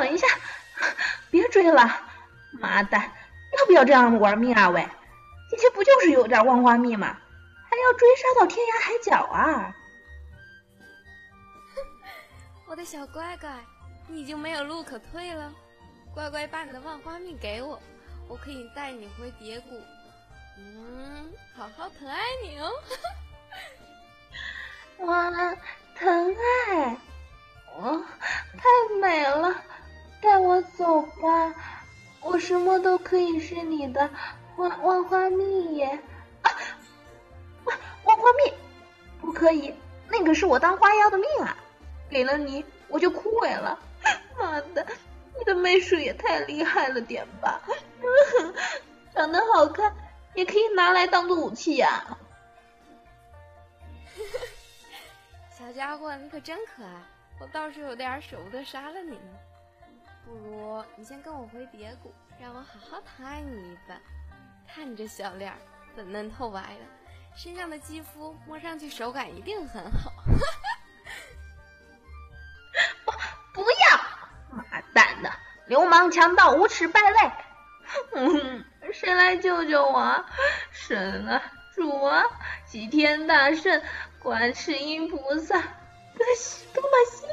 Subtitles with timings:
[0.00, 0.26] 等一下，
[1.30, 1.88] 别追了，
[2.52, 3.02] 妈蛋，
[3.58, 4.68] 要不要这样玩命啊？
[4.68, 4.86] 喂，
[5.50, 7.16] 姐姐不就是有点忘花蜜吗？
[7.70, 9.74] 还要追杀到天涯海角啊？
[12.66, 13.50] 我的小乖乖，
[14.08, 15.52] 你已经没有路可退了，
[16.12, 17.80] 乖乖把你的万花蜜给我，
[18.28, 19.80] 我可以带你回蝶谷，
[20.58, 22.70] 嗯，好好疼爱你哦。
[24.98, 25.30] 哇，
[25.94, 26.36] 疼
[26.68, 26.96] 爱，
[27.76, 28.04] 哦
[28.56, 29.62] 太美了，
[30.24, 31.54] 带我走吧，
[32.22, 34.08] 我什么都可以是你的
[34.56, 35.84] 万万花蜜也！
[35.84, 36.50] 啊，
[38.04, 38.52] 万花蜜
[39.20, 39.74] 不可以，
[40.08, 41.54] 那个是我当花妖的命啊，
[42.08, 43.78] 给了你我就枯萎了。
[44.38, 44.86] 妈的，
[45.38, 47.60] 你的媚术也太厉害了点吧？
[49.14, 49.94] 长得好看
[50.34, 52.02] 也可以拿来当做武器呀。
[55.56, 57.02] 小家伙，你可真可爱，
[57.40, 59.38] 我倒是有点舍不得杀了你呢。
[60.24, 64.00] 不如你先跟我回蝶谷，让我好好疼爱你一番。
[64.66, 65.58] 看你这小脸儿，
[65.94, 66.80] 粉嫩透白的，
[67.36, 70.10] 身上的肌肤摸上去手感一定很好。
[73.04, 73.12] 不，
[73.52, 73.98] 不要！
[74.50, 75.30] 妈蛋的，
[75.66, 77.32] 流氓强盗，无耻败类！
[78.14, 80.24] 嗯，谁来救救我？
[80.72, 81.42] 神啊，
[81.74, 82.24] 主啊，
[82.66, 83.82] 齐天大圣！
[84.20, 86.26] 观世音菩萨，多
[86.72, 87.26] 多玛西！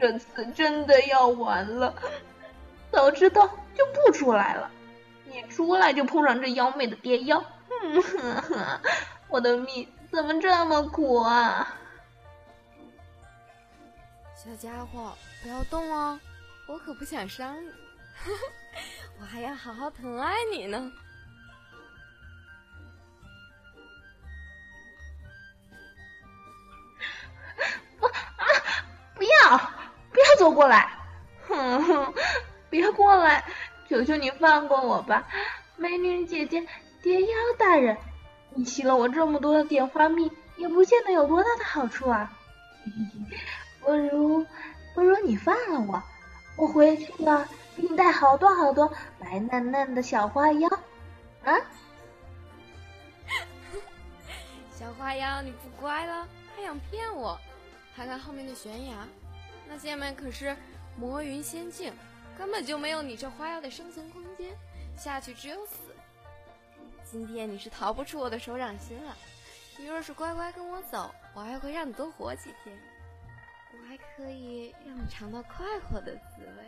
[0.00, 1.94] 这次真的要完了，
[2.90, 4.70] 早知道就不出来了。
[5.30, 7.44] 一出来就碰上这妖媚的爹妖，
[7.82, 8.02] 嗯
[9.28, 11.76] 我的命怎么这么苦啊！
[14.34, 15.12] 小家伙，
[15.42, 16.18] 不要动哦，
[16.66, 17.70] 我可不想伤你，
[19.20, 20.90] 我还要好好疼爱你呢。
[30.60, 30.90] 过来，
[31.48, 32.14] 哼哼，
[32.68, 33.42] 别过来！
[33.88, 35.26] 求求你放过我吧，
[35.76, 36.62] 美女姐姐，
[37.02, 37.96] 蝶妖大人，
[38.50, 42.30] 你吸了我这么多的点花蜜，也不见得有多大的好处啊。
[43.80, 44.46] 不如，
[44.94, 46.02] 不如你放了我，
[46.58, 50.68] 我回去了给你带好多好多白嫩嫩的小花妖。
[51.42, 51.56] 啊，
[54.78, 57.40] 小花妖，你不乖了，还想骗我？
[57.96, 59.08] 看看后面的悬崖。
[59.70, 60.54] 那下面可是
[60.96, 61.94] 魔云仙境，
[62.36, 64.50] 根本就没有你这花妖的生存空间，
[64.96, 65.94] 下去只有死。
[67.04, 69.16] 今天你是逃不出我的手掌心了。
[69.78, 72.76] 你若是乖乖跟我走，我还会让你多活几天，
[73.72, 76.64] 我还可以让你尝到快活的滋味。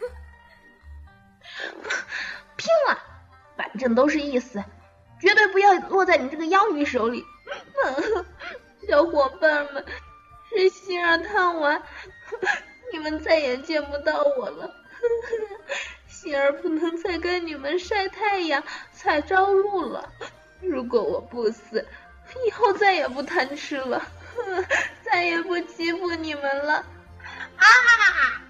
[2.56, 2.98] 拼了，
[3.56, 4.60] 反正都是一死，
[5.20, 7.24] 绝对不要落在你这个妖女手里。
[8.88, 9.86] 小伙伴们。
[10.56, 11.82] 是心儿贪玩，
[12.92, 14.74] 你们再也见不到我了。
[16.08, 20.08] 心儿不能再跟你们晒太阳、采朝露了。
[20.60, 21.86] 如果我不死，
[22.46, 24.02] 以后再也不贪吃了，
[25.04, 26.74] 再也不欺负你们了。
[27.56, 28.43] 啊！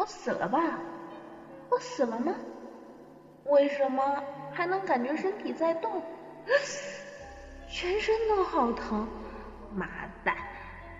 [0.00, 0.78] 我死了吧？
[1.68, 2.34] 我死了吗？
[3.44, 6.02] 为什么还能感觉身体在动？
[7.68, 9.06] 全身都好疼！
[9.74, 9.86] 妈
[10.24, 10.34] 蛋，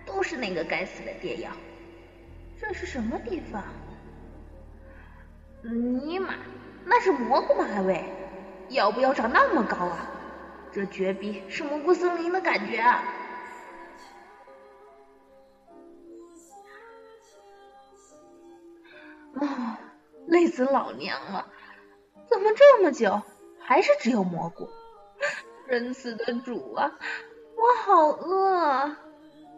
[0.05, 1.49] 都是那个该死的蝶妖！
[2.59, 3.63] 这是什么地方？
[5.63, 6.35] 尼玛，
[6.85, 7.65] 那是蘑菇吗？
[7.87, 8.03] 喂，
[8.69, 10.11] 要不要长那么高啊？
[10.71, 13.03] 这绝壁是蘑菇森林的感觉啊！
[19.39, 19.79] 啊，
[20.27, 21.47] 累死老娘了！
[22.29, 23.21] 怎么这么久
[23.59, 24.69] 还是只有蘑菇？
[25.67, 26.91] 仁慈的主啊，
[27.55, 28.95] 我好饿，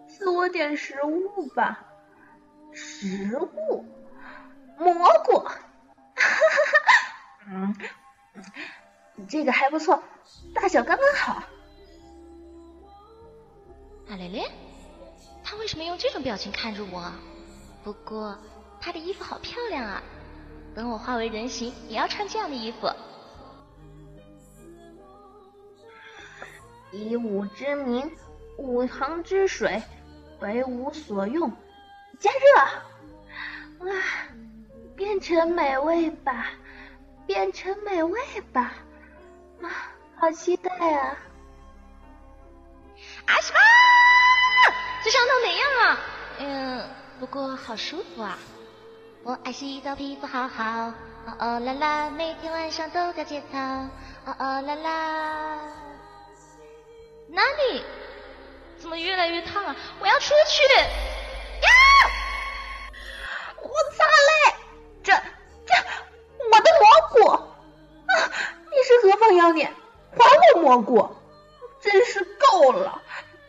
[0.08, 1.86] 赐我点食物吧！
[2.72, 3.86] 食物，
[4.78, 4.94] 蘑
[5.26, 5.54] 菇，哈
[6.16, 6.30] 哈
[6.76, 7.48] 哈！
[7.48, 7.76] 嗯，
[9.28, 10.02] 这个还不错，
[10.56, 11.44] 大小刚刚好。
[14.10, 14.52] 阿蕾蕾，
[15.44, 17.12] 他为什么用这种表情看着我？
[17.84, 18.38] 不过。
[18.84, 20.04] 她的衣服好漂亮啊！
[20.76, 22.92] 等我化为人形，也要穿这样的衣服。
[26.92, 28.12] 以武之名，
[28.58, 29.82] 五行之水，
[30.42, 31.50] 为吾所用。
[32.20, 33.90] 加热！
[33.90, 34.04] 啊，
[34.98, 36.50] 变成美味吧，
[37.26, 38.20] 变成美味
[38.52, 38.74] 吧！
[39.62, 41.18] 啊，好期待啊！
[43.28, 43.60] 啊什么？
[45.06, 46.00] 这伤痛怎样啊？
[46.40, 46.90] 嗯，
[47.22, 48.38] 不过好舒服啊。
[49.26, 50.92] 我爱洗澡，皮肤好好。
[51.26, 53.58] 哦哦啦啦，每天晚上都掉节操。
[53.58, 55.60] 哦哦啦啦，
[57.30, 57.86] 哪里？
[58.78, 59.74] 怎么越来越烫啊？
[60.02, 60.62] 我要出去！
[61.62, 61.70] 呀！
[63.62, 64.56] 我擦嘞！
[65.02, 65.74] 这这，
[66.52, 67.32] 我的蘑菇！
[67.32, 67.48] 啊，
[68.70, 69.72] 你是何方妖孽？
[70.18, 70.20] 还
[70.56, 71.16] 我蘑菇！
[71.80, 73.02] 真是够了，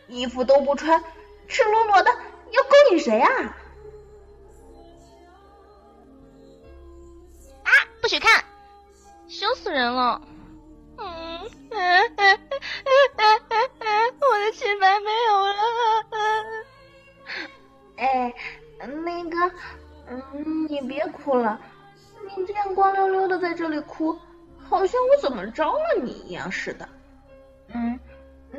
[0.07, 1.03] 衣服都不穿，
[1.49, 2.11] 赤裸裸的，
[2.51, 3.57] 要勾引谁啊？
[8.05, 8.45] 不许看，
[9.27, 10.21] 羞死人了！
[10.99, 11.39] 嗯，
[14.21, 15.55] 我的清白没有了。
[17.97, 18.31] 哎，
[18.77, 19.51] 那个，
[20.07, 21.59] 嗯，你别哭了，
[22.37, 24.15] 你这样光溜溜的在这里哭，
[24.69, 26.87] 好像我怎么着了你一样似的。
[27.69, 27.99] 嗯，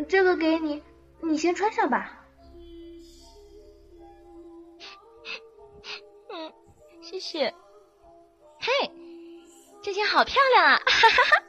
[0.09, 0.83] 这个给你，
[1.21, 2.27] 你先穿上吧。
[6.33, 6.53] 嗯，
[7.01, 7.55] 谢谢。
[8.59, 8.73] 嘿，
[9.87, 10.83] 这件好漂亮啊！
[10.85, 11.45] 哈哈哈。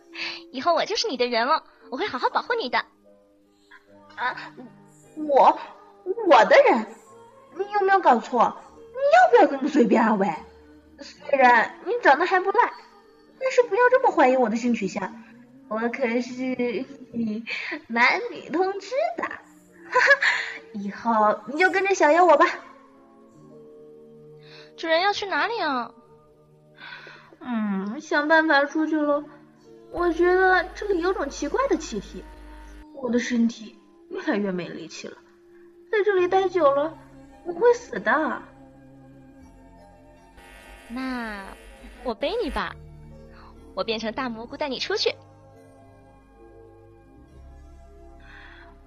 [0.51, 2.77] 以后我就是你的人了，我会好好保护你的。
[4.15, 4.53] 啊，
[5.15, 5.59] 我
[6.27, 6.85] 我的人，
[7.55, 8.55] 你有没有搞错？
[8.93, 10.13] 你要不要这么随便啊？
[10.13, 10.31] 喂，
[10.99, 12.73] 虽然你长得还不赖，
[13.39, 15.15] 但是不要这么怀疑我的性取向，
[15.67, 16.85] 我可是
[17.87, 19.23] 男女通吃的。
[19.23, 19.99] 哈哈，
[20.73, 22.45] 以后你就跟着小妖我吧。
[24.77, 25.91] 主人要去哪里啊？
[27.39, 29.23] 嗯，想办法出去喽。
[29.91, 32.23] 我觉得这里有种奇怪的气体，
[32.93, 33.79] 我的身体
[34.09, 35.17] 越来越没力气了，
[35.91, 36.97] 在这里待久了
[37.45, 38.41] 我会死的。
[40.89, 41.45] 那
[42.03, 42.75] 我背你吧，
[43.75, 45.15] 我变成大蘑菇带你出去。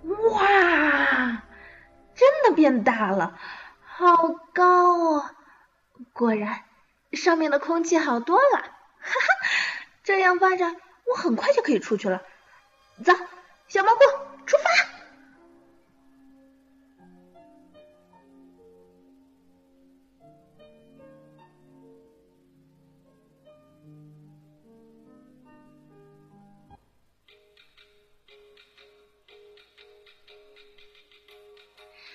[0.03, 1.43] 哇，
[2.15, 3.39] 真的变大了，
[3.83, 5.25] 好高哦！
[6.13, 6.63] 果然，
[7.13, 8.63] 上面的空气好多了，哈
[9.01, 10.77] 哈，这样发展。
[11.07, 12.23] 我很快就可以出去了，
[13.05, 13.13] 走，
[13.67, 14.01] 小蘑菇，
[14.47, 14.71] 出发！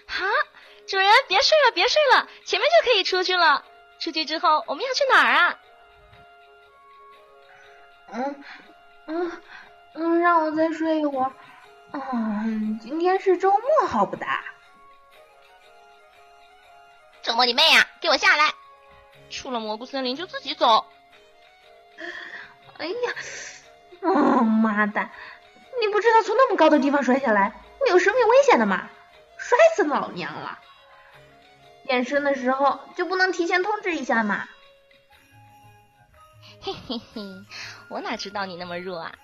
[0.07, 0.25] 好，
[0.87, 3.65] 主人，别睡了，别睡了，前面就可以出去了。
[4.05, 5.59] 出去之后，我们要去哪儿啊？
[8.13, 8.43] 嗯。
[9.07, 9.41] 嗯
[9.95, 11.31] 嗯，让我再睡一会儿。
[11.91, 14.43] 嗯，今天是周末，好不哒？
[17.23, 17.87] 周末你妹呀！
[17.99, 18.53] 给我下来！
[19.31, 20.85] 出了蘑菇森林就自己走。
[22.77, 23.13] 哎呀，
[24.01, 24.11] 哦
[24.43, 25.09] 妈蛋！
[25.81, 28.87] 你不知道从那么高的地方摔下来会有生命危险的吗？
[29.37, 30.59] 摔死老娘了！
[31.85, 34.47] 变身的时候就不能提前通知一下吗？
[36.61, 37.45] 嘿嘿嘿，
[37.89, 39.15] 我哪知道你那么弱啊！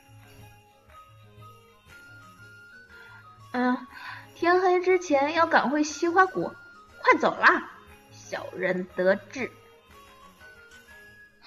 [3.53, 3.87] 嗯，
[4.35, 6.53] 天黑之前要赶回西花谷，
[7.01, 7.71] 快走啦，
[8.11, 9.51] 小人得志。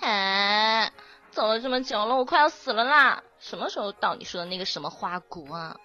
[0.00, 0.92] 哎，
[1.30, 3.22] 走了这么久了，我快要死了啦！
[3.38, 5.76] 什么时候到你说的那个什么花谷啊？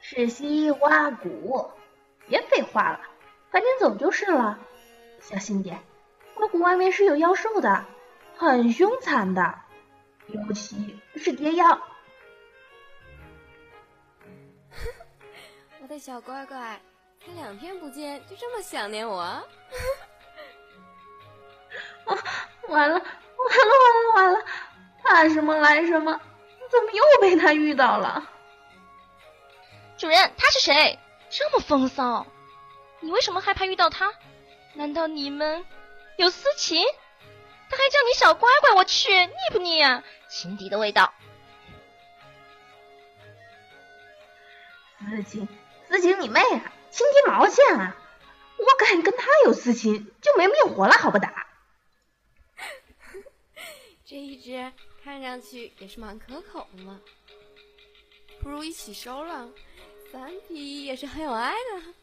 [0.00, 1.70] 是西花谷，
[2.28, 3.00] 别废话了，
[3.50, 4.58] 赶紧走就是了。
[5.20, 5.78] 小心点，
[6.34, 7.84] 花谷外面是有妖兽的。
[8.36, 9.58] 很凶残的，
[10.28, 11.80] 尤其是蝶妖。
[15.82, 16.80] 我的小乖乖，
[17.18, 19.18] 才两天不见，就这么想念我？
[19.20, 19.44] 啊，
[22.68, 24.44] 完了，完了，完了，完了！
[25.02, 26.20] 怕什么来什么，
[26.70, 28.24] 怎么又被他遇到了？
[29.96, 30.96] 主人，他是谁？
[31.28, 32.24] 这么风骚，
[33.00, 34.12] 你为什么害怕遇到他？
[34.74, 35.64] 难道你们
[36.16, 36.84] 有私情？
[37.70, 40.02] 他还叫你小乖乖，我去，腻不腻啊？
[40.28, 41.12] 情敌的味道。
[45.00, 45.48] 私情，
[45.88, 46.72] 私情你妹啊！
[46.90, 47.96] 情敌毛线啊！
[48.58, 51.46] 我敢跟他有私情，就没命活了，好不打？
[54.04, 54.72] 这一只
[55.04, 57.00] 看上去也是蛮可口的嘛，
[58.40, 59.48] 不如一起收了。
[60.10, 61.94] 三皮也是很有爱的。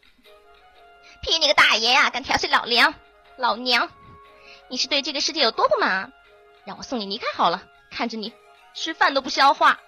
[1.26, 2.12] 劈你个大爷呀！
[2.12, 2.94] 敢调戏老娘，
[3.36, 3.90] 老娘！
[4.68, 6.12] 你是对这个世界有多不满啊？
[6.66, 8.32] 让我送你离开好了，看着你
[8.76, 9.80] 吃饭都不消化。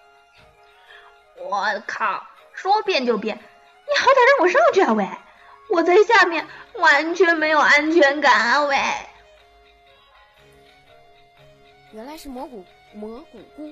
[1.38, 5.08] 我靠，说变就变，你好歹让我上去啊喂！
[5.70, 8.76] 我在下面完全没有安全感啊喂！
[11.92, 12.66] 原来是蘑菇
[12.96, 13.72] 蘑菇菇，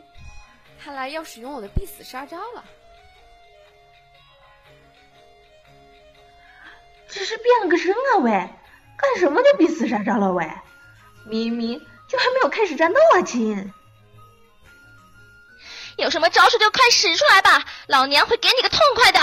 [0.80, 2.64] 看来要使用我的必死杀招了。
[7.16, 8.30] 只是变了个身啊喂，
[8.98, 10.52] 干什么就必死杀招了喂？
[11.26, 11.80] 明明
[12.10, 13.74] 就还没有开始战斗啊，亲！
[15.96, 19.20] 有什么招数就快使出来吧，老娘会给你个痛快的！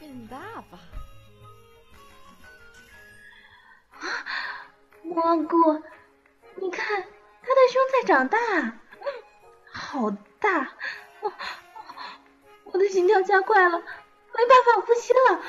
[0.00, 0.80] 变大吧！
[4.00, 4.02] 啊，
[5.04, 5.80] 蘑菇，
[6.56, 8.38] 你看他的胸在长大，
[9.70, 10.72] 好大！
[11.20, 11.32] 我
[12.64, 15.40] 我的心跳加快了，没办法呼吸了。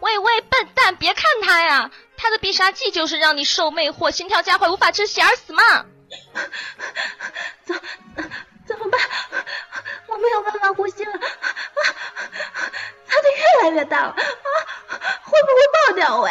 [0.00, 5.62] 喂喂，笨蛋，别看他呀，他的必杀技就是让你受魅惑、心跳加快、无法窒息而死嘛。
[7.64, 7.80] 怎
[8.66, 9.00] 怎么办？
[10.06, 11.20] 我没有办法呼吸了，啊，
[13.06, 14.16] 他的越来越大了，啊，
[15.24, 16.20] 会不会爆掉？
[16.20, 16.30] 喂！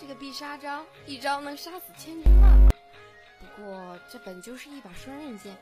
[0.00, 2.68] 这个必杀招一招能杀死千军万马，
[3.40, 5.56] 不过这本就是一把双刃剑，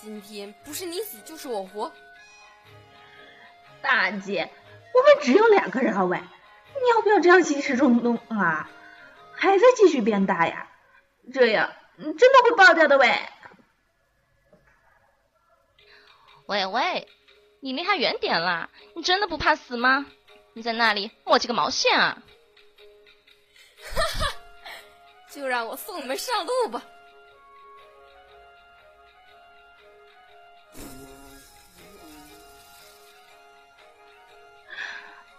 [0.00, 1.92] 今天不是你死就是我活。
[3.82, 4.50] 大姐。
[4.94, 8.70] 我们只有两个人了喂，你要不要这样兴师冲动啊？
[9.34, 10.70] 还在继续变大呀？
[11.34, 13.14] 这样真的会爆掉的喂！
[16.46, 17.08] 喂喂，
[17.60, 18.70] 你离他远点啦！
[18.94, 20.06] 你真的不怕死吗？
[20.54, 22.22] 你在那里磨叽个毛线啊！
[23.94, 24.26] 哈哈，
[25.30, 26.82] 就让我送你们上路吧。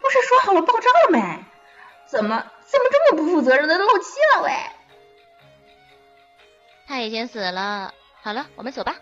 [0.07, 1.43] 不是说好了爆炸了没？
[2.05, 4.51] 怎么怎么这么不负责任的漏气了喂？
[6.87, 7.93] 他已经死了。
[8.21, 8.93] 好了，我们走吧。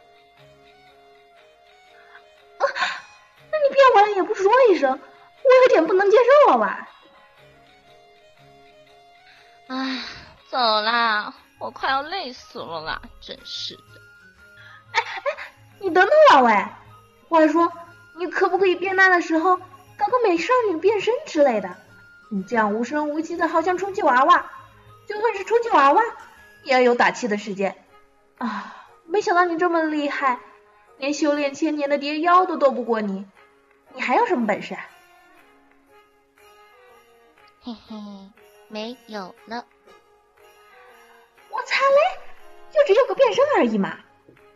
[2.58, 2.66] 啊，
[3.52, 6.90] 那你变完了也不说一声，我有点不能接受了吧？
[9.68, 10.02] 哎，
[10.50, 14.02] 走啦，我快要累死了啦，真是的。
[14.94, 16.66] 哎哎，你等等我喂！
[17.30, 17.72] 话说，
[18.16, 19.60] 你可不可以变大的时候？
[19.98, 21.76] 搞个美少女变身之类的，
[22.30, 24.52] 你这样无声无息的，好像充气娃娃。
[25.08, 26.02] 就算是充气娃娃，
[26.64, 27.76] 也要有打气的时间
[28.40, 28.88] 啊！
[29.06, 30.40] 没想到你这么厉害，
[30.98, 33.28] 连修炼千年的蝶妖都斗不过你，
[33.94, 34.74] 你还有什么本事？
[34.74, 34.90] 啊？
[37.62, 37.96] 嘿嘿，
[38.68, 39.66] 没有了。
[41.52, 42.20] 我擦嘞，
[42.72, 44.00] 就只有个变身而已嘛，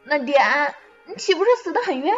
[0.04, 0.76] 那点
[1.18, 2.18] 岂不是死的很冤？